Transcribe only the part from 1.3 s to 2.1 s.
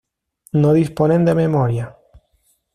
memoria.